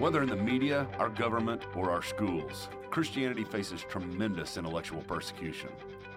[0.00, 5.68] Whether in the media, our government, or our schools, Christianity faces tremendous intellectual persecution.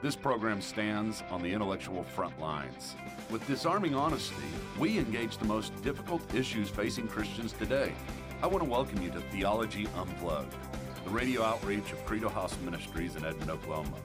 [0.01, 2.95] This program stands on the intellectual front lines.
[3.29, 4.47] With disarming honesty,
[4.79, 7.91] we engage the most difficult issues facing Christians today.
[8.41, 10.55] I want to welcome you to Theology Unplugged,
[11.03, 13.97] the radio outreach of Credo House Ministries in Edmond, Oklahoma.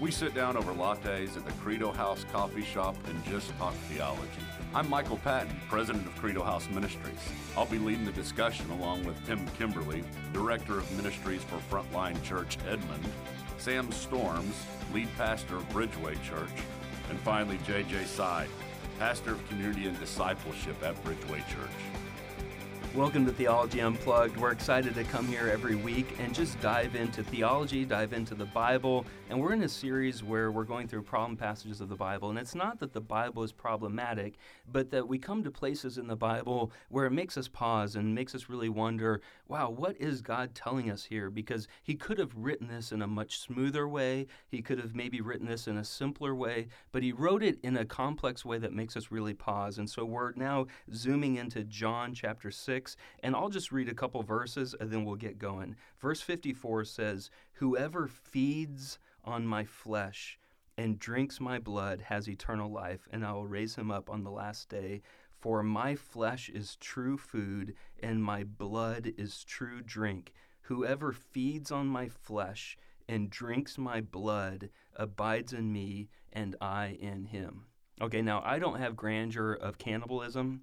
[0.00, 4.28] We sit down over lattes at the Credo House coffee shop and just talk theology.
[4.74, 7.20] I'm Michael Patton, president of Credo House Ministries.
[7.56, 12.58] I'll be leading the discussion along with Tim Kimberly, director of ministries for Frontline Church
[12.66, 13.04] Edmond,
[13.56, 16.50] Sam Storms, lead pastor of Bridgeway Church,
[17.08, 18.48] and finally JJ Side,
[18.98, 21.70] pastor of community and discipleship at Bridgeway Church.
[22.94, 24.36] Welcome to Theology Unplugged.
[24.36, 28.44] We're excited to come here every week and just dive into theology, dive into the
[28.44, 29.04] Bible.
[29.28, 32.30] And we're in a series where we're going through problem passages of the Bible.
[32.30, 34.34] And it's not that the Bible is problematic,
[34.70, 38.14] but that we come to places in the Bible where it makes us pause and
[38.14, 41.30] makes us really wonder wow, what is God telling us here?
[41.30, 44.26] Because He could have written this in a much smoother way.
[44.48, 47.76] He could have maybe written this in a simpler way, but He wrote it in
[47.76, 49.78] a complex way that makes us really pause.
[49.78, 52.83] And so we're now zooming into John chapter 6.
[52.84, 52.96] 6.
[53.22, 55.76] And I'll just read a couple verses and then we'll get going.
[55.98, 60.38] Verse 54 says, Whoever feeds on my flesh
[60.76, 64.30] and drinks my blood has eternal life, and I will raise him up on the
[64.30, 65.02] last day.
[65.40, 70.32] For my flesh is true food, and my blood is true drink.
[70.62, 72.76] Whoever feeds on my flesh
[73.08, 77.66] and drinks my blood abides in me, and I in him.
[78.00, 80.62] Okay, now I don't have grandeur of cannibalism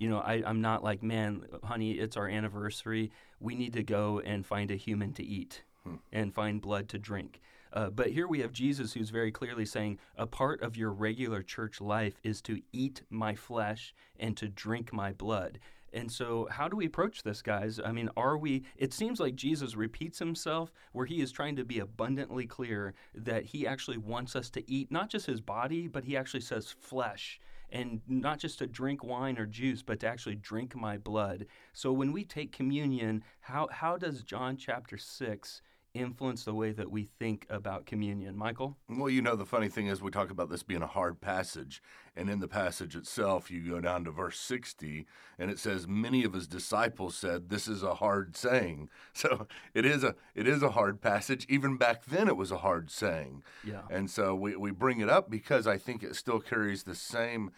[0.00, 3.12] you know, I, I'm not like, man, honey, it's our anniversary.
[3.38, 5.62] We need to go and find a human to eat.
[5.84, 5.94] Hmm.
[6.12, 7.40] and find blood to drink.
[7.72, 11.42] Uh, but here we have Jesus who's very clearly saying a part of your regular
[11.42, 15.58] church life is to eat my flesh and to drink my blood.
[15.92, 17.80] And so, how do we approach this, guys?
[17.82, 18.64] I mean, are we?
[18.76, 23.46] It seems like Jesus repeats himself where he is trying to be abundantly clear that
[23.46, 27.40] he actually wants us to eat not just his body, but he actually says flesh
[27.72, 31.46] and not just to drink wine or juice, but to actually drink my blood.
[31.72, 35.62] So when we take communion, how, how does John chapter 6
[35.94, 38.36] influence the way that we think about communion.
[38.36, 38.76] Michael?
[38.88, 41.82] Well, you know, the funny thing is, we talk about this being a hard passage.
[42.16, 45.06] And in the passage itself, you go down to verse 60,
[45.38, 48.88] and it says, Many of his disciples said, This is a hard saying.
[49.12, 51.44] So it is a, it is a hard passage.
[51.48, 53.42] Even back then, it was a hard saying.
[53.62, 53.82] Yeah.
[53.90, 57.50] And so we, we bring it up because I think it still carries the same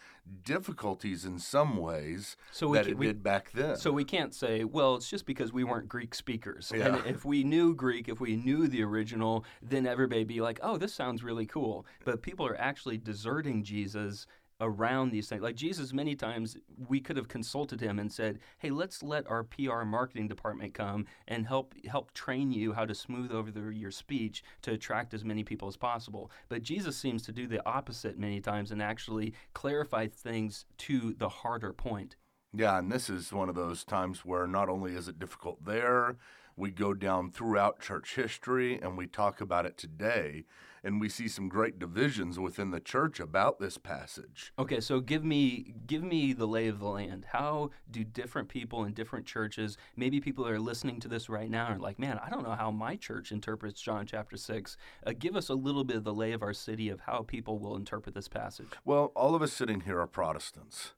[0.45, 3.77] difficulties in some ways so we, that it we, did back then.
[3.77, 6.73] So we can't say, well, it's just because we weren't Greek speakers.
[6.75, 6.97] Yeah.
[6.97, 10.77] And if we knew Greek, if we knew the original, then everybody be like, oh,
[10.77, 11.87] this sounds really cool.
[12.05, 14.27] But people are actually deserting Jesus
[14.63, 15.43] around these things.
[15.43, 16.57] Like Jesus, many times
[16.89, 21.07] we could have consulted him and said, "Hey, let's let our PR marketing department come
[21.29, 25.25] and help help train you how to smooth over the, your speech to attract as
[25.25, 29.35] many people as possible." But Jesus seems to do the opposite many times and actually
[29.53, 32.17] clarify things to the harder point.
[32.55, 36.17] Yeah, and this is one of those times where not only is it difficult there,
[36.57, 40.45] we go down throughout church history and we talk about it today,
[40.85, 44.53] and we see some great divisions within the church about this passage.
[44.59, 47.27] Okay, so give me give me the lay of the land.
[47.33, 51.51] How do different people in different churches, maybe people that are listening to this right
[51.51, 54.77] now are like, man, I don't know how my church interprets John chapter six.
[55.07, 57.59] Uh, give us a little bit of the lay of our city of how people
[57.59, 58.69] will interpret this passage.
[58.85, 60.93] Well, all of us sitting here are Protestants.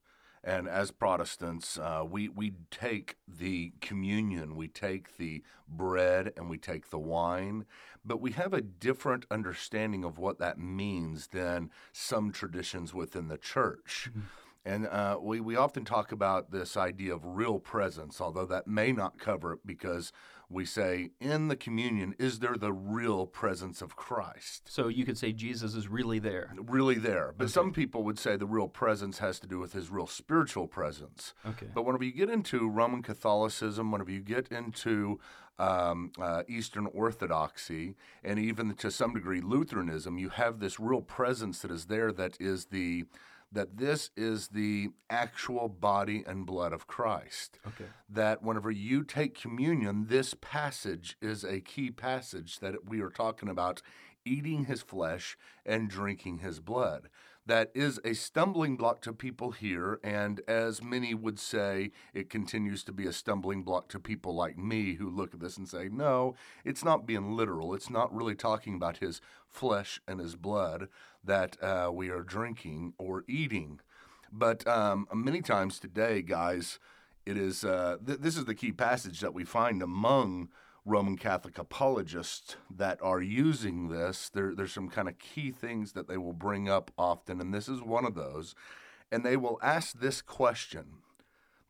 [0.47, 6.59] And as Protestants, uh, we, we take the communion, we take the bread, and we
[6.59, 7.65] take the wine,
[8.05, 13.39] but we have a different understanding of what that means than some traditions within the
[13.39, 14.11] church.
[14.11, 14.21] Mm-hmm.
[14.67, 18.93] And uh, we, we often talk about this idea of real presence, although that may
[18.93, 20.13] not cover it because
[20.55, 24.63] we say in the communion, is there the real presence of Christ?
[24.71, 26.55] So you could say Jesus is really there.
[26.57, 27.35] Really there.
[27.37, 27.53] But okay.
[27.53, 31.35] some people would say the real presence has to do with his real spiritual presence.
[31.47, 31.67] Okay.
[31.75, 35.19] But whenever you get into Roman Catholicism, whenever you get into
[35.59, 41.61] um, uh, Eastern Orthodoxy, and even to some degree Lutheranism, you have this real presence
[41.61, 43.05] that is there that is the
[43.55, 47.59] that this is the actual body and blood of Christ.
[47.67, 47.85] Okay.
[48.09, 53.49] That whenever you take communion, this passage is a key passage that we are talking
[53.49, 53.81] about
[54.25, 57.09] eating his flesh and drinking his blood.
[57.47, 62.83] That is a stumbling block to people here, and as many would say, it continues
[62.85, 65.91] to be a stumbling block to people like me who look at this and say,
[65.93, 67.75] no, it's not being literal.
[67.75, 70.89] It's not really talking about his flesh and his blood
[71.23, 73.81] that uh, we are drinking or eating.
[74.33, 76.79] But um, many times today, guys,
[77.27, 80.49] it is uh, th- this is the key passage that we find among
[80.85, 84.29] Roman Catholic apologists that are using this.
[84.29, 87.69] There, there's some kind of key things that they will bring up often, and this
[87.69, 88.55] is one of those.
[89.11, 90.99] And they will ask this question.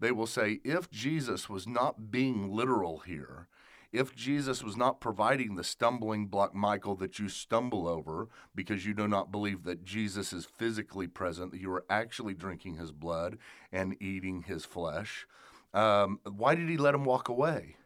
[0.00, 3.48] They will say, if Jesus was not being literal here,
[3.92, 8.92] if Jesus was not providing the stumbling block, Michael, that you stumble over because you
[8.92, 13.38] do not believe that Jesus is physically present, that you are actually drinking his blood
[13.70, 15.28] and eating his flesh,
[15.72, 17.76] um, why did he let him walk away?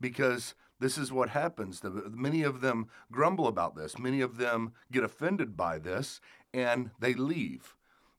[0.00, 1.80] Because this is what happens.
[1.80, 3.98] The, many of them grumble about this.
[3.98, 6.20] Many of them get offended by this
[6.52, 7.74] and they leave.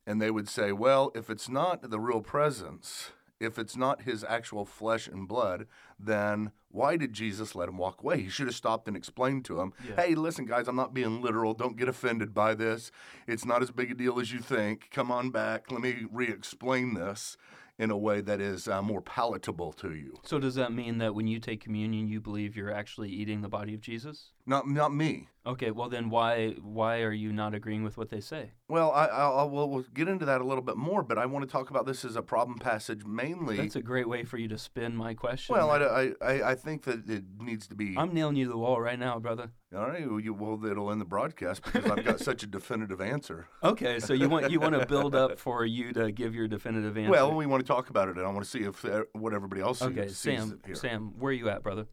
[0.06, 4.24] And they would say, well, if it's not the real presence, if it's not his
[4.24, 5.68] actual flesh and blood,
[6.00, 8.22] then why did Jesus let him walk away?
[8.22, 9.96] He should have stopped and explained to him, yeah.
[9.96, 11.54] hey, listen, guys, I'm not being literal.
[11.54, 12.92] Don't get offended by this.
[13.28, 14.90] It's not as big a deal as you think.
[14.92, 15.72] Come on back.
[15.72, 17.38] Let me re explain this
[17.80, 20.20] in a way that is uh, more palatable to you.
[20.24, 23.50] So, does that mean that when you take communion, you believe you're actually eating the
[23.50, 24.32] body of Jesus?
[24.46, 25.28] Not, not me.
[25.48, 28.52] Okay, well then, why why are you not agreeing with what they say?
[28.68, 31.48] Well, I, I will we'll get into that a little bit more, but I want
[31.48, 33.56] to talk about this as a problem passage mainly.
[33.56, 35.56] That's a great way for you to spin my question.
[35.56, 37.96] Well, I, I, I think that it needs to be.
[37.98, 39.52] I'm nailing you to the wall right now, brother.
[39.74, 43.00] All right, well, you, well it'll end the broadcast because I've got such a definitive
[43.00, 43.48] answer.
[43.64, 46.98] Okay, so you want you want to build up for you to give your definitive
[46.98, 47.12] answer.
[47.12, 49.34] Well, we want to talk about it, and I want to see if uh, what
[49.34, 50.28] everybody else okay, sees.
[50.28, 51.86] Okay, Sam, Sam, where are you at, brother?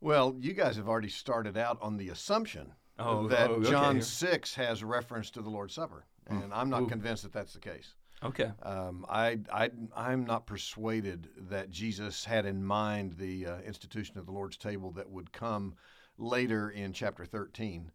[0.00, 3.70] Well, you guys have already started out on the assumption oh, that oh, okay.
[3.70, 6.06] John 6 has reference to the Lord's Supper.
[6.26, 6.86] And I'm not Ooh.
[6.86, 7.94] convinced that that's the case.
[8.22, 8.50] Okay.
[8.62, 14.24] Um, I, I, I'm not persuaded that Jesus had in mind the uh, institution of
[14.24, 15.74] the Lord's table that would come
[16.16, 17.90] later in chapter 13.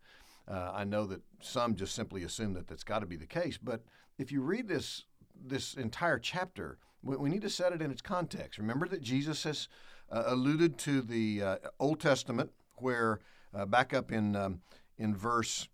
[0.48, 3.57] Uh, I know that some just simply assume that that's got to be the case.
[3.57, 3.84] But
[4.18, 5.06] if you read this,
[5.36, 8.60] this entire chapter, we, we need to set it in its context.
[8.60, 9.68] Remember that Jesus has
[10.11, 13.19] uh, alluded to the uh, Old Testament, where
[13.53, 14.61] uh, back up in um,
[14.97, 15.67] in verse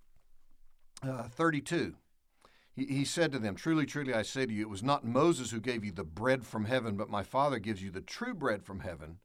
[1.03, 1.95] uh, 32.
[2.73, 5.51] He, he said to them, Truly, truly, I say to you, it was not Moses
[5.51, 8.63] who gave you the bread from heaven, but my Father gives you the true bread
[8.63, 9.19] from heaven.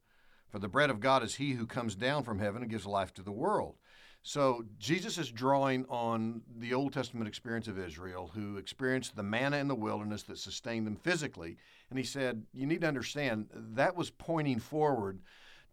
[0.49, 3.13] For the bread of God is he who comes down from heaven and gives life
[3.13, 3.75] to the world.
[4.23, 9.57] So Jesus is drawing on the Old Testament experience of Israel, who experienced the manna
[9.57, 11.57] in the wilderness that sustained them physically.
[11.89, 15.21] And he said, You need to understand that was pointing forward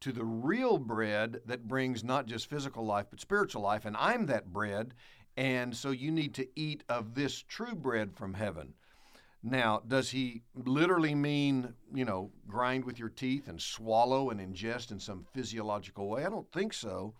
[0.00, 3.84] to the real bread that brings not just physical life, but spiritual life.
[3.84, 4.94] And I'm that bread.
[5.36, 8.74] And so you need to eat of this true bread from heaven.
[9.42, 14.90] Now, does he literally mean, you know, grind with your teeth and swallow and ingest
[14.90, 16.24] in some physiological way?
[16.24, 17.14] I don't think so.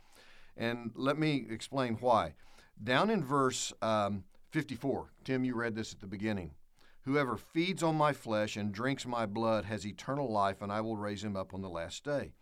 [0.58, 2.34] And let me explain why.
[2.82, 6.50] Down in verse um, 54, Tim, you read this at the beginning.
[7.02, 10.96] Whoever feeds on my flesh and drinks my blood has eternal life, and I will
[10.96, 12.32] raise him up on the last day.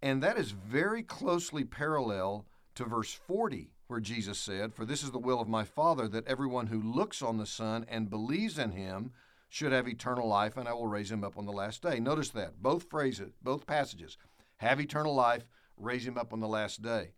[0.00, 2.46] And that is very closely parallel
[2.76, 6.26] to verse 40, where Jesus said, For this is the will of my Father, that
[6.26, 9.12] everyone who looks on the Son and believes in him
[9.48, 12.00] should have eternal life, and I will raise him up on the last day.
[12.00, 12.62] Notice that.
[12.62, 14.16] Both phrases, both passages
[14.58, 15.44] have eternal life,
[15.76, 17.12] raise him up on the last day.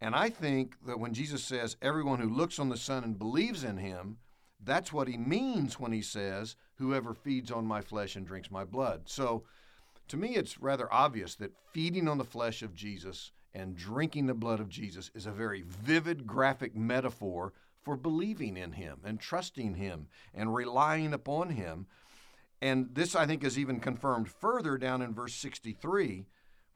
[0.00, 3.64] And I think that when Jesus says, everyone who looks on the Son and believes
[3.64, 4.18] in him,
[4.62, 8.64] that's what he means when he says, whoever feeds on my flesh and drinks my
[8.64, 9.02] blood.
[9.06, 9.44] So
[10.08, 14.34] to me, it's rather obvious that feeding on the flesh of Jesus and drinking the
[14.34, 19.74] blood of Jesus is a very vivid, graphic metaphor for believing in him and trusting
[19.74, 21.86] him and relying upon him.
[22.60, 26.26] And this, I think, is even confirmed further down in verse 63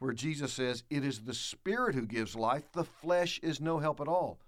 [0.01, 4.01] where Jesus says, It is the Spirit who gives life, the flesh is no help
[4.01, 4.41] at all.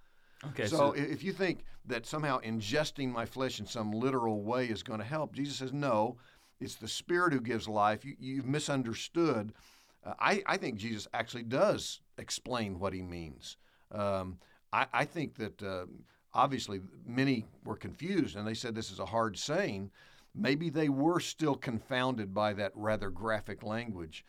[0.49, 4.67] Okay, so, so if you think that somehow ingesting my flesh in some literal way
[4.67, 6.17] is going to help, Jesus says, No,
[6.61, 8.05] it's the Spirit who gives life.
[8.05, 9.53] You, have misunderstood.
[10.05, 13.57] Uh, I, I, think Jesus actually does explain what he means.
[13.93, 14.39] Um,
[14.73, 15.85] I, I, think that uh,
[16.35, 19.91] obviously many were confused and they said this is a hard saying.
[20.35, 24.25] Maybe they were still confounded by that rather graphic language.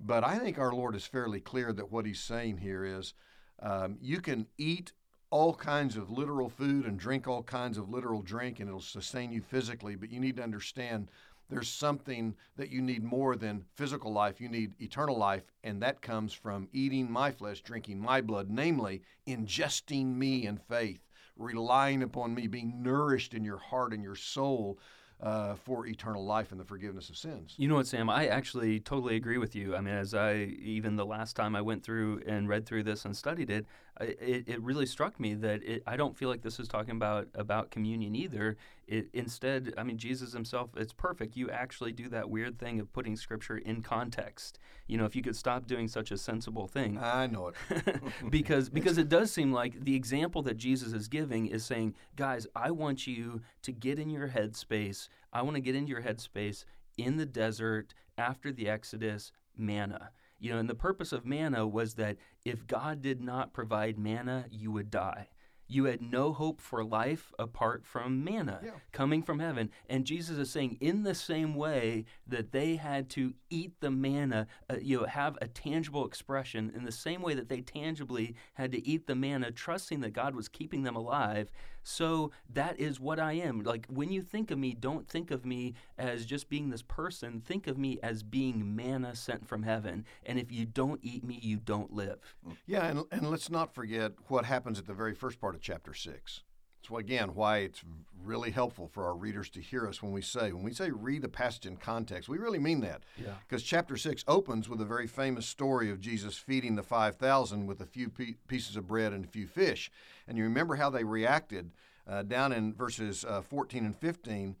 [0.00, 3.14] But I think our Lord is fairly clear that what he's saying here is
[3.60, 4.92] um, you can eat
[5.30, 9.32] all kinds of literal food and drink all kinds of literal drink, and it'll sustain
[9.32, 11.10] you physically, but you need to understand
[11.50, 14.40] there's something that you need more than physical life.
[14.40, 19.02] You need eternal life, and that comes from eating my flesh, drinking my blood, namely,
[19.26, 21.00] ingesting me in faith,
[21.36, 24.78] relying upon me, being nourished in your heart and your soul
[25.20, 27.54] uh, for eternal life and the forgiveness of sins.
[27.56, 28.08] You know what, Sam?
[28.08, 29.74] I actually totally agree with you.
[29.74, 33.04] I mean, as I even the last time I went through and read through this
[33.04, 33.66] and studied it,
[34.00, 37.28] it, it really struck me that it, I don't feel like this is talking about
[37.34, 38.56] about communion either.
[38.86, 41.36] It, instead, I mean, Jesus himself, it's perfect.
[41.36, 44.58] You actually do that weird thing of putting Scripture in context.
[44.86, 46.98] You know, if you could stop doing such a sensible thing.
[46.98, 48.00] I know it.
[48.30, 52.46] because because it does seem like the example that Jesus is giving is saying, guys,
[52.54, 55.08] I want you to get in your headspace.
[55.32, 56.64] I want to get into your headspace
[56.96, 60.10] in the desert after the Exodus, manna.
[60.38, 64.46] You know, and the purpose of manna was that if God did not provide manna,
[64.50, 65.28] you would die.
[65.70, 68.70] You had no hope for life apart from manna Yeah.
[68.90, 69.70] coming from heaven.
[69.86, 74.46] And Jesus is saying, in the same way that they had to eat the manna,
[74.70, 78.72] uh, you know, have a tangible expression, in the same way that they tangibly had
[78.72, 81.50] to eat the manna, trusting that God was keeping them alive.
[81.88, 83.62] So that is what I am.
[83.62, 87.40] Like when you think of me, don't think of me as just being this person.
[87.40, 90.04] Think of me as being manna sent from heaven.
[90.26, 92.36] And if you don't eat me, you don't live.
[92.66, 95.94] Yeah, and, and let's not forget what happens at the very first part of chapter
[95.94, 96.42] 6.
[96.88, 97.82] So, again, why it's
[98.24, 101.20] really helpful for our readers to hear us when we say, when we say read
[101.20, 103.02] the passage in context, we really mean that.
[103.22, 103.34] Yeah.
[103.46, 107.82] Because chapter 6 opens with a very famous story of Jesus feeding the 5,000 with
[107.82, 108.10] a few
[108.48, 109.90] pieces of bread and a few fish.
[110.26, 111.72] And you remember how they reacted
[112.06, 114.56] uh, down in verses uh, 14 and 15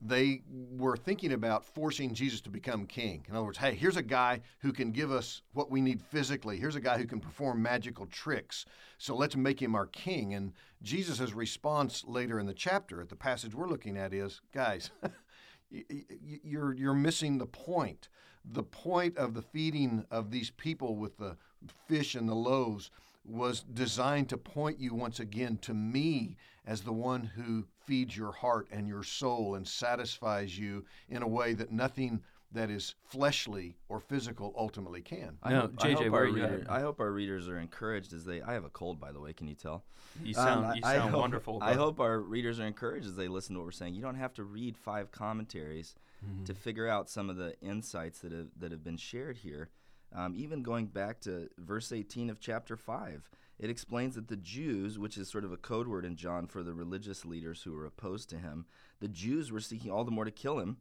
[0.00, 3.24] they were thinking about forcing Jesus to become king.
[3.28, 6.58] In other words, hey, here's a guy who can give us what we need physically.
[6.58, 8.66] Here's a guy who can perform magical tricks.
[8.98, 10.34] So let's make him our king.
[10.34, 14.90] And Jesus' response later in the chapter, at the passage we're looking at, is guys,
[15.70, 18.08] you're, you're missing the point.
[18.44, 21.36] The point of the feeding of these people with the
[21.88, 22.90] fish and the loaves
[23.24, 28.32] was designed to point you once again to me as the one who feeds your
[28.32, 32.20] heart and your soul and satisfies you in a way that nothing
[32.52, 35.36] that is fleshly or physical ultimately can.
[35.48, 38.12] No, hope- JJ, hope where our are you reader- I hope our readers are encouraged
[38.12, 38.40] as they.
[38.40, 39.32] I have a cold, by the way.
[39.32, 39.84] Can you tell?
[40.22, 41.58] You Um, sound, I- you I hope- wonderful.
[41.62, 43.94] I hope our readers are encouraged as they listen to what we're saying.
[43.94, 46.44] You don't have to read five commentaries Mm-hmm.
[46.44, 49.68] to figure out some of the insights that have that have been shared here.
[50.12, 54.98] Um, even going back to verse 18 of chapter 5, it explains that the Jews,
[54.98, 57.86] which is sort of a code word in John for the religious leaders who were
[57.86, 58.66] opposed to him,
[59.00, 60.76] the Jews were seeking all the more to kill him,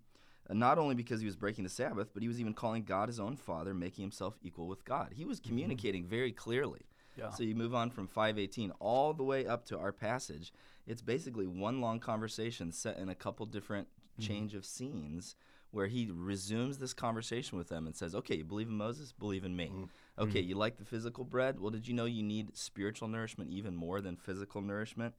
[0.50, 3.08] uh, not only because he was breaking the Sabbath, but he was even calling God
[3.08, 5.14] his own father, making himself equal with God.
[5.16, 6.82] He was communicating very clearly.
[7.18, 7.30] Yeah.
[7.30, 10.52] So you move on from 518 all the way up to our passage.
[10.86, 13.88] It's basically one long conversation set in a couple different
[14.20, 15.36] change of scenes
[15.76, 19.12] where he resumes this conversation with them and says, "Okay, you believe in Moses?
[19.12, 19.72] Believe in me.
[20.18, 21.60] Okay, you like the physical bread?
[21.60, 25.14] Well, did you know you need spiritual nourishment even more than physical nourishment?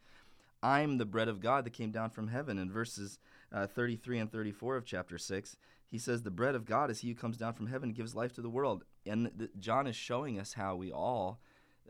[0.62, 3.18] I'm the bread of God that came down from heaven." In verses
[3.52, 5.56] uh, 33 and 34 of chapter 6,
[5.88, 8.14] he says, The bread of God is he who comes down from heaven and gives
[8.14, 8.84] life to the world.
[9.04, 11.40] And th- John is showing us how we all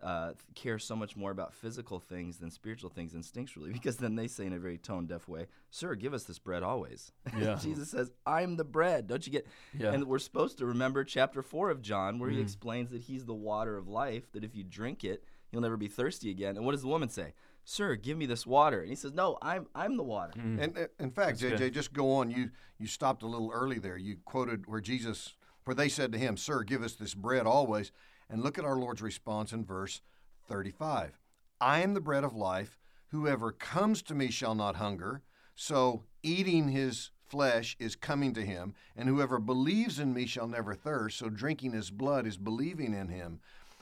[0.03, 4.29] uh, care so much more about physical things than spiritual things instinctually, because then they
[4.29, 7.13] say in a very tone deaf way, Sir, give us this bread always.
[7.39, 7.57] Yeah.
[7.61, 9.07] Jesus says, I'm the bread.
[9.07, 9.47] Don't you get?
[9.79, 9.93] Yeah.
[9.93, 13.35] And we're supposed to remember chapter 4 of John, where he explains that he's the
[13.35, 16.57] water of life, that if you drink it, you'll never be thirsty again.
[16.57, 17.35] And what does the woman say?
[17.65, 18.81] Sir, give me this water.
[18.81, 20.33] And he says, No, I'm, I'm the water.
[20.37, 21.75] And uh, in fact, That's JJ, good.
[21.75, 22.31] just go on.
[22.31, 23.97] You you stopped a little early there.
[23.97, 25.35] You quoted where Jesus,
[25.65, 27.91] where they said to him, "Sir, give us this bread always."
[28.29, 30.01] And look at our Lord's response in verse
[30.49, 31.19] 35.
[31.61, 32.79] I am the bread of life.
[33.09, 35.23] Whoever comes to me shall not hunger.
[35.55, 40.75] So eating his flesh is coming to him, and whoever believes in me shall never
[40.75, 41.19] thirst.
[41.19, 43.41] So drinking his blood is believing in him.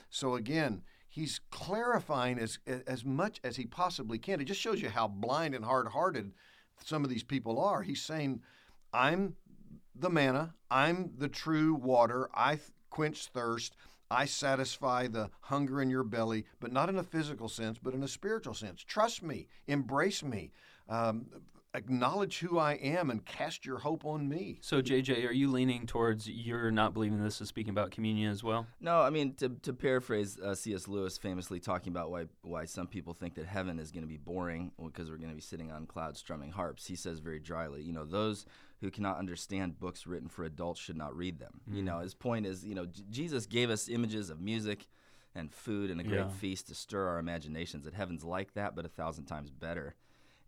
[0.08, 4.40] So again, he's clarifying as as much as he possibly can.
[4.40, 6.32] It just shows you how blind and hard-hearted
[6.84, 7.82] some of these people are.
[7.82, 8.42] He's saying,
[8.92, 9.36] "I'm
[9.94, 10.54] the manna.
[10.70, 12.28] I'm the true water.
[12.34, 12.60] I
[12.90, 13.76] quench thirst.
[14.11, 18.02] I satisfy the hunger in your belly, but not in a physical sense, but in
[18.02, 18.82] a spiritual sense.
[18.82, 19.49] Trust me.
[19.66, 20.52] Embrace me.
[20.88, 21.26] Um,
[21.75, 25.87] acknowledge who I am and cast your hope on me." So, JJ, are you leaning
[25.87, 28.66] towards you're not believing this is speaking about communion as well?
[28.80, 30.87] No, I mean to, to paraphrase uh, C.S.
[30.88, 34.16] Lewis, famously talking about why why some people think that heaven is going to be
[34.16, 36.87] boring because we're going to be sitting on clouds strumming harps.
[36.87, 38.46] He says very dryly, you know, those
[38.81, 41.61] who cannot understand books written for adults should not read them.
[41.71, 41.87] You mm.
[41.87, 44.87] know, his point is, you know, J- Jesus gave us images of music
[45.35, 46.28] and food and a great Yeah.
[46.28, 47.85] feast to stir our imaginations.
[47.85, 49.95] That heaven's like that, but a thousand times better.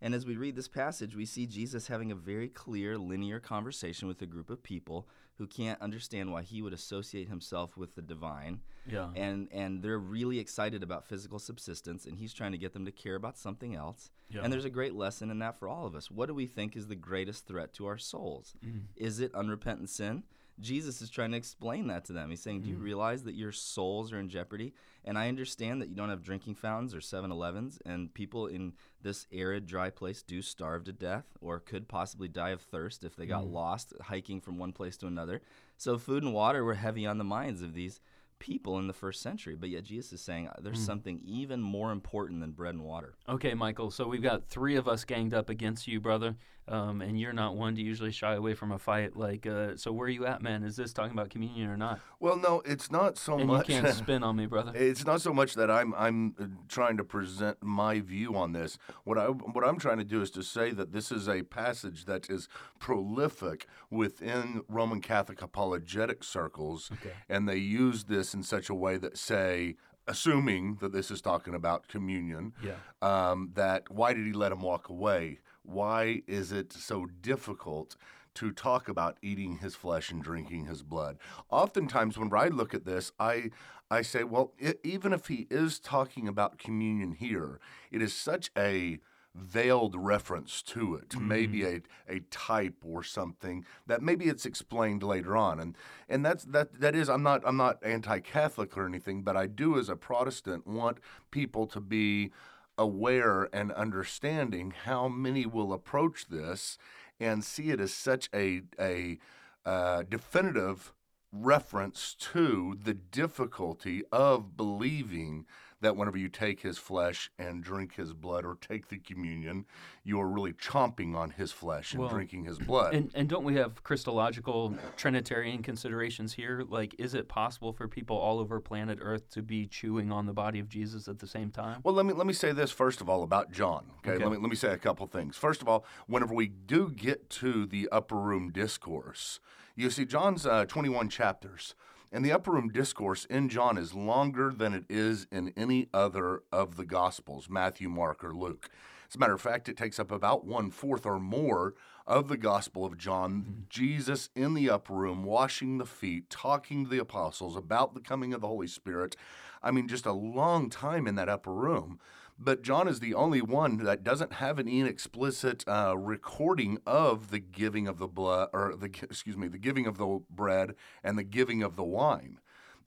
[0.01, 4.07] And as we read this passage, we see Jesus having a very clear, linear conversation
[4.07, 8.01] with a group of people who can't understand why he would associate himself with the
[8.01, 8.61] divine.
[8.89, 9.09] Yeah.
[9.15, 12.91] And and they're really excited about physical subsistence, and he's trying to get them to
[12.91, 14.09] care about something else.
[14.29, 14.41] Yeah.
[14.43, 16.09] And there's a great lesson in that for all of us.
[16.09, 18.55] What do we think is the greatest threat to our souls?
[18.65, 18.79] Mm-hmm.
[18.95, 20.23] Is it unrepentant sin?
[20.59, 22.29] Jesus is trying to explain that to them.
[22.29, 22.83] He's saying, Do you mm.
[22.83, 24.73] realize that your souls are in jeopardy?
[25.05, 28.73] And I understand that you don't have drinking fountains or 7 Elevens, and people in
[29.01, 33.15] this arid, dry place do starve to death or could possibly die of thirst if
[33.15, 33.53] they got mm.
[33.53, 35.41] lost hiking from one place to another.
[35.77, 38.01] So, food and water were heavy on the minds of these
[38.39, 39.55] people in the first century.
[39.55, 40.85] But yet, Jesus is saying there's mm.
[40.85, 43.13] something even more important than bread and water.
[43.29, 43.91] Okay, Michael.
[43.91, 46.35] So we've got three of us ganged up against you, brother,
[46.67, 49.15] um, and you're not one to usually shy away from a fight.
[49.15, 50.63] Like, uh, so where are you at, man?
[50.63, 51.99] Is this talking about communion or not?
[52.19, 53.69] Well, no, it's not so And much.
[53.69, 54.71] you can't spin on me, brother.
[54.75, 58.77] It's not so much that I'm I'm uh, trying to present my view on this.
[59.03, 62.05] What I what I'm trying to do is to say that this is a passage
[62.05, 62.47] that is
[62.79, 66.89] prolific within Roman Catholic apologetic circles,
[67.29, 69.75] and they use this in such a way that say,
[70.07, 72.75] assuming that this is talking about communion, Yeah.
[73.01, 75.39] um, that why did he let him walk away?
[75.67, 77.95] Why is it so difficult?
[78.35, 81.17] To talk about eating his flesh and drinking his blood.
[81.49, 83.49] Oftentimes, when I look at this, I
[83.89, 87.59] I say, well, i even if he is talking about communion here,
[87.89, 88.99] it is such a
[89.33, 92.11] veiled reference to it, maybe mm-hmm.
[92.11, 95.75] a, a type or something that maybe it's explained later on, and
[96.09, 99.79] and that's that that is I'm not I'm not anti-Catholic or anything, but I do
[99.79, 100.99] as a Protestant want
[101.31, 102.31] people to be
[102.77, 106.77] aware and understanding how many will approach this
[107.19, 109.17] and see it as such a a
[109.65, 110.93] uh, definitive
[111.31, 115.45] reference to the difficulty of believing
[115.81, 119.65] that whenever you take his flesh and drink his blood or take the communion,
[120.03, 122.93] you are really chomping on his flesh and Well, drinking his blood.
[122.93, 126.63] And and don't we have Christological Trinitarian considerations here?
[126.67, 130.33] Like, is it possible for people all over planet Earth to be chewing on the
[130.33, 131.81] body of Jesus at the same time?
[131.83, 133.85] Well, let me let me say this first of all about John.
[133.99, 134.23] Okay, Okay.
[134.23, 135.35] let me let me say a couple things.
[135.37, 139.39] First of all, whenever we do get to the upper room discourse,
[139.75, 141.75] you see John's uh, 21 chapters,
[142.11, 146.43] and the upper room discourse in John is longer than it is in any other
[146.51, 148.69] of the Gospels, Matthew, Mark, or Luke.
[149.09, 152.37] As a matter of fact, it takes up about one fourth or more of the
[152.37, 153.65] Gospel of John.
[153.69, 158.33] Jesus in the upper room, washing the feet, talking to the apostles about the coming
[158.33, 159.15] of the Holy Spirit.
[159.61, 161.99] I mean, just a long time in that upper room.
[162.39, 167.39] But John is the only one that doesn't have an explicit uh, recording of the
[167.39, 171.23] giving of the blood, or the excuse me, the giving of the bread and the
[171.23, 172.39] giving of the wine.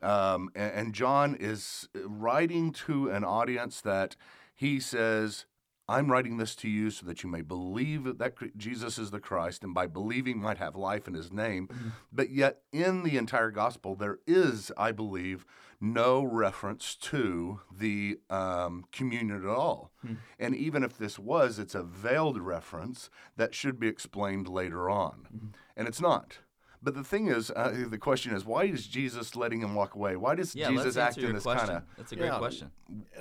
[0.02, 4.16] Um, and, and John is writing to an audience that
[4.54, 5.46] he says,
[5.88, 9.64] I'm writing this to you so that you may believe that Jesus is the Christ,
[9.64, 11.68] and by believing might have life in his name.
[12.12, 15.44] But yet, in the entire gospel, there is, I believe,
[15.80, 19.92] no reference to the um, communion at all.
[20.38, 25.52] And even if this was, it's a veiled reference that should be explained later on.
[25.76, 26.38] And it's not.
[26.82, 30.16] But the thing is, uh, the question is, why is Jesus letting him walk away?
[30.16, 31.82] Why does Yeah, Jesus act in this kind of?
[31.96, 32.38] That's a great Yeah.
[32.38, 32.70] question.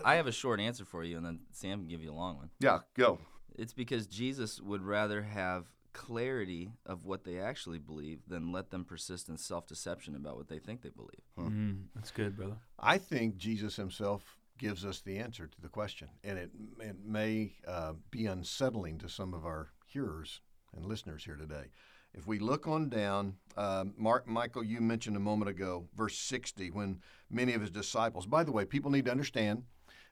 [0.06, 2.38] I have a short answer for you, and then Sam can give you a long
[2.38, 2.52] one.
[2.60, 3.20] Yeah, go.
[3.56, 5.66] It's because Jesus would rather have
[6.00, 10.48] clarity of what they actually believe than let them persist in self deception about what
[10.48, 11.22] they think they believe.
[11.38, 12.56] Mm, that's good, brother.
[12.80, 17.52] I think Jesus himself gives us the answer to the question, and it, it may
[17.68, 20.40] uh, be unsettling to some of our hearers
[20.74, 21.66] and listeners here today.
[22.14, 26.72] If we look on down, um, Mark, Michael, you mentioned a moment ago, verse 60,
[26.72, 29.64] when many of his disciples, by the way, people need to understand,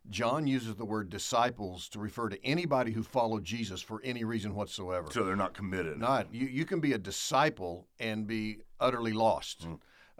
[0.09, 4.55] John uses the word disciples to refer to anybody who followed Jesus for any reason
[4.55, 5.07] whatsoever.
[5.11, 5.97] So they're not committed.
[5.97, 6.47] Not you.
[6.47, 9.67] You can be a disciple and be utterly lost.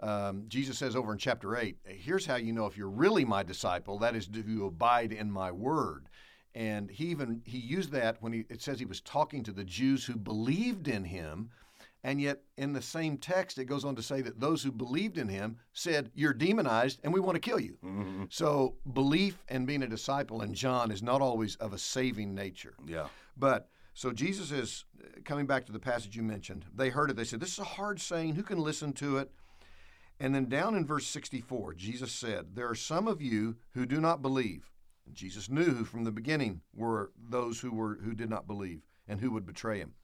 [0.00, 3.42] Um, Jesus says over in chapter eight, "Here's how you know if you're really my
[3.42, 3.98] disciple.
[3.98, 6.08] That is, do you abide in my word."
[6.54, 9.64] And he even he used that when he it says he was talking to the
[9.64, 11.50] Jews who believed in him,
[12.08, 15.18] and yet in the same text it goes on to say that those who believed
[15.18, 17.76] in him said, "You're demonized, and we want to kill you."
[18.30, 22.74] So belief and being a disciple in John is not always of a saving nature.
[22.86, 23.08] Yeah.
[23.36, 26.64] But so Jesus is uh, coming back to the passage you mentioned.
[26.74, 27.16] They heard it.
[27.16, 28.36] They said, This is a hard saying.
[28.36, 29.32] Who can listen to it?
[30.20, 34.00] And then down in verse 64, Jesus said, There are some of you who do
[34.00, 34.70] not believe.
[35.04, 38.82] And Jesus knew who from the beginning were those who were who did not believe
[39.08, 39.94] and who would betray him.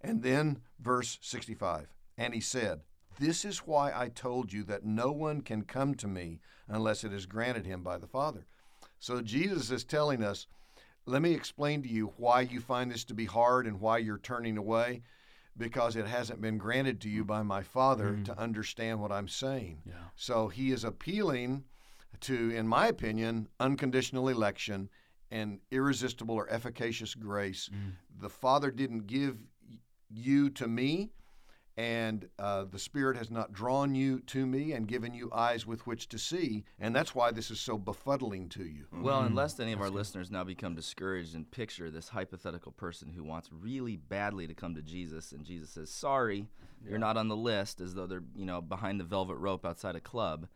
[0.00, 2.80] And then verse 65, and he said,
[3.18, 7.12] This is why I told you that no one can come to me unless it
[7.12, 8.46] is granted him by the Father.
[8.98, 10.46] So Jesus is telling us,
[11.06, 14.18] let me explain to you why you find this to be hard and why you're
[14.18, 15.02] turning away
[15.56, 18.22] because it hasn't been granted to you by my father mm-hmm.
[18.24, 19.82] to understand what I'm saying.
[19.84, 19.94] Yeah.
[20.16, 21.64] So he is appealing
[22.20, 24.88] to in my opinion unconditional election
[25.30, 27.70] and irresistible or efficacious grace.
[27.72, 27.92] Mm.
[28.20, 29.38] The father didn't give
[30.10, 31.10] you to me
[31.80, 35.86] and uh, the Spirit has not drawn you to me and given you eyes with
[35.86, 38.84] which to see, and that's why this is so befuddling to you.
[38.92, 43.24] Well, unless any of our listeners now become discouraged and picture this hypothetical person who
[43.24, 46.48] wants really badly to come to Jesus, and Jesus says, "Sorry,
[46.86, 49.96] you're not on the list," as though they're you know behind the velvet rope outside
[49.96, 50.48] a club.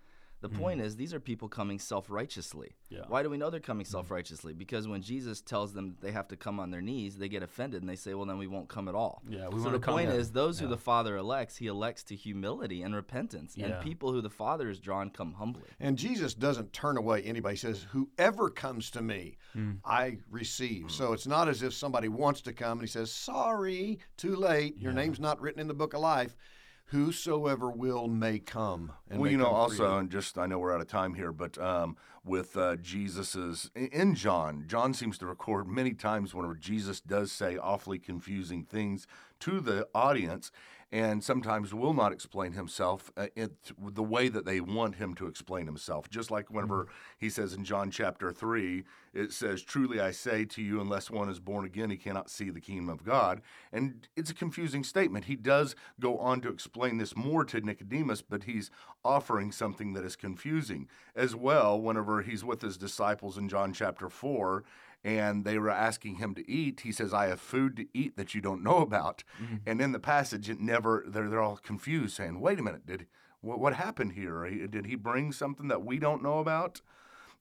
[0.44, 0.58] The hmm.
[0.58, 2.76] point is, these are people coming self righteously.
[2.90, 3.04] Yeah.
[3.08, 3.92] Why do we know they're coming hmm.
[3.92, 4.52] self righteously?
[4.52, 7.42] Because when Jesus tells them that they have to come on their knees, they get
[7.42, 9.22] offended and they say, well, then we won't come at all.
[9.26, 10.16] Yeah, we so the come point in.
[10.16, 13.54] is, those who the Father elects, he elects to humility and repentance.
[13.56, 13.68] Yeah.
[13.68, 15.70] And people who the Father has drawn come humbly.
[15.80, 17.54] And Jesus doesn't turn away anybody.
[17.54, 19.72] He says, Whoever comes to me, Hmm.
[19.84, 20.82] I receive.
[20.82, 20.88] Hmm.
[20.88, 24.76] So it's not as if somebody wants to come and he says, Sorry, too late.
[24.78, 26.36] Your name's not written in the book of life.
[26.86, 28.92] Whosoever will may come.
[29.10, 31.56] And well, you know, also, and just I know we're out of time here, but
[31.58, 37.32] um, with uh, Jesus's in John, John seems to record many times whenever Jesus does
[37.32, 39.06] say awfully confusing things
[39.40, 40.50] to the audience,
[40.94, 45.26] and sometimes will not explain himself uh, it, the way that they want him to
[45.26, 46.08] explain himself.
[46.08, 46.86] Just like whenever
[47.18, 51.28] he says in John chapter three, it says, "Truly I say to you, unless one
[51.28, 55.24] is born again, he cannot see the kingdom of God." And it's a confusing statement.
[55.24, 58.70] He does go on to explain this more to Nicodemus, but he's
[59.04, 61.80] offering something that is confusing as well.
[61.80, 64.62] Whenever he's with his disciples in John chapter four.
[65.04, 66.80] And they were asking him to eat.
[66.80, 69.56] He says, "I have food to eat that you don't know about." Mm-hmm.
[69.66, 71.04] And in the passage, it never.
[71.06, 73.06] They're they're all confused, saying, "Wait a minute, did
[73.42, 74.48] what, what happened here?
[74.66, 76.80] Did he bring something that we don't know about?"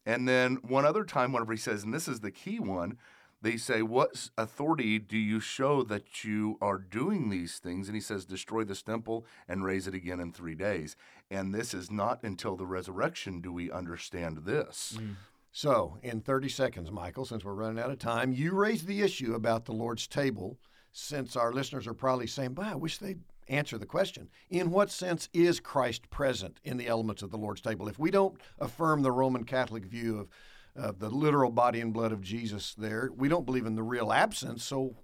[0.05, 2.97] And then one other time, whenever he says, and this is the key one,
[3.41, 7.87] they say, What authority do you show that you are doing these things?
[7.87, 10.95] And he says, Destroy this temple and raise it again in three days.
[11.29, 14.97] And this is not until the resurrection do we understand this.
[14.99, 15.15] Mm.
[15.55, 19.35] So, in 30 seconds, Michael, since we're running out of time, you raised the issue
[19.35, 20.57] about the Lord's table.
[20.91, 24.29] Since our listeners are probably saying, "Bah, I wish they'd answer the question.
[24.49, 27.87] In what sense is Christ present in the elements of the Lord's table?
[27.87, 30.29] If we don't affirm the Roman Catholic view of,
[30.75, 34.11] of the literal body and blood of Jesus there, we don't believe in the real
[34.11, 34.63] absence.
[34.63, 34.95] So,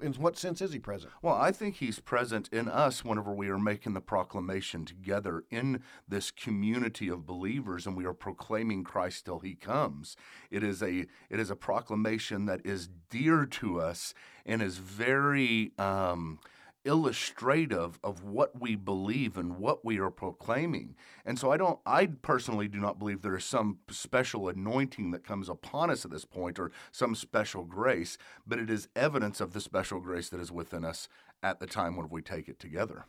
[0.00, 1.12] in what sense is he present?
[1.20, 5.82] Well, I think he's present in us whenever we are making the proclamation together in
[6.08, 10.16] this community of believers and we are proclaiming Christ till he comes.
[10.50, 14.14] It is a it is a proclamation that is dear to us
[14.46, 16.38] and is very um,
[16.84, 20.94] illustrative of what we believe and what we are proclaiming.
[21.24, 25.24] And so I don't I personally do not believe there is some special anointing that
[25.24, 29.52] comes upon us at this point or some special grace, but it is evidence of
[29.52, 31.08] the special grace that is within us
[31.42, 33.06] at the time when we take it together.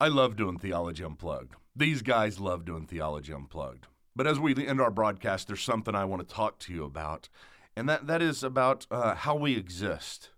[0.00, 1.56] I love doing Theology Unplugged.
[1.76, 3.86] These guys love doing Theology Unplugged.
[4.16, 7.28] But as we end our broadcast, there's something I want to talk to you about,
[7.76, 10.30] and that, that is about uh, how we exist.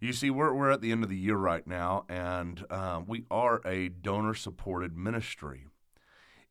[0.00, 3.24] You see, we're, we're at the end of the year right now, and uh, we
[3.30, 5.66] are a donor supported ministry.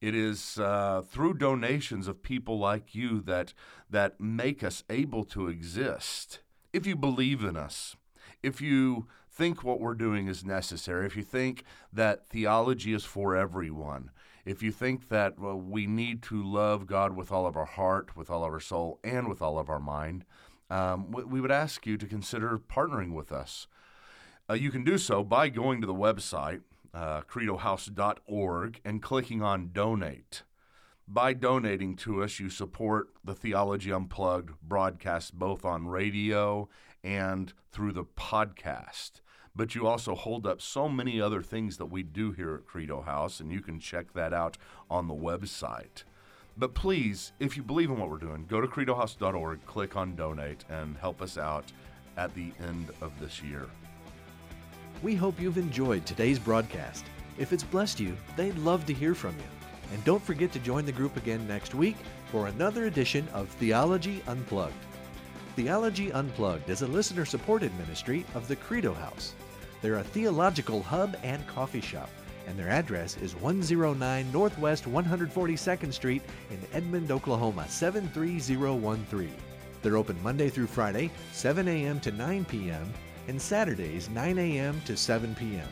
[0.02, 3.54] It is uh, through donations of people like you that,
[3.90, 6.40] that make us able to exist.
[6.74, 7.96] If you believe in us,
[8.42, 13.36] if you think what we're doing is necessary, if you think that theology is for
[13.36, 14.12] everyone,
[14.46, 18.16] if you think that well, we need to love God with all of our heart,
[18.16, 20.26] with all of our soul, and with all of our mind,
[20.70, 23.68] um, we, would ask you to consider partnering with us.
[24.50, 26.62] Uh, you can do so by going to the website,
[26.94, 30.44] uh, credohouse.org, and clicking on donate.
[31.08, 36.68] By donating to us, you support the Theology Unplugged broadcast both on radio
[37.04, 39.22] and through the podcast.
[39.56, 43.02] But you also hold up so many other things that we do here at Credo
[43.02, 44.58] House, and you can check that out
[44.90, 46.04] on the website.
[46.58, 50.64] But please, if you believe in what we're doing, go to credohouse.org, click on donate,
[50.70, 51.66] and help us out
[52.16, 53.68] at the end of this year.
[55.04, 57.06] We hope you've enjoyed today's broadcast.
[57.38, 59.44] If it's blessed you, they'd love to hear from you.
[59.94, 61.98] And don't forget to join the group again next week
[62.32, 64.74] for another edition of Theology Unplugged.
[65.58, 69.36] Theology Unplugged is a listener supported ministry of the Credo House.
[69.82, 72.10] They're a theological hub and coffee shop,
[72.48, 79.32] and their address is 109 Northwest 142nd Street in Edmond, Oklahoma 73013.
[79.82, 82.00] They're open Monday through Friday, 7 a.m.
[82.00, 82.94] to 9 p.m.,
[83.28, 84.82] and Saturdays, 9 a.m.
[84.86, 85.68] to 7 p.m.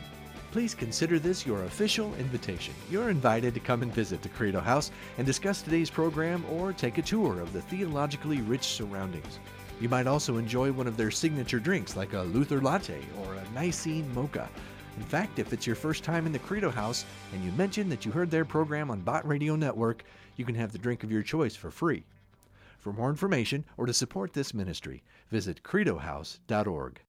[0.52, 2.74] Please consider this your official invitation.
[2.88, 6.98] You're invited to come and visit the Credo House and discuss today's program or take
[6.98, 9.40] a tour of the theologically rich surroundings.
[9.80, 13.50] You might also enjoy one of their signature drinks like a Luther latte or a
[13.52, 14.48] Nicene mocha.
[14.96, 18.04] In fact, if it's your first time in the Credo House and you mention that
[18.04, 20.04] you heard their program on Bott Radio Network,
[20.36, 22.04] you can have the drink of your choice for free.
[22.78, 27.00] For more information or to support this ministry, visit credohouse.org.